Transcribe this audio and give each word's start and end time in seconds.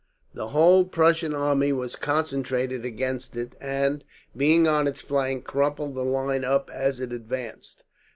The 0.33 0.47
whole 0.47 0.85
Prussian 0.85 1.35
army 1.35 1.71
was 1.71 1.95
concentrated 1.95 2.83
against 2.83 3.35
it 3.35 3.53
and, 3.61 4.03
being 4.35 4.67
on 4.67 4.87
its 4.87 4.99
flank, 4.99 5.43
crumpled 5.43 5.93
the 5.93 6.03
line 6.03 6.43
up 6.43 6.71
as 6.71 6.99
it 6.99 7.11
advanced. 7.11 7.83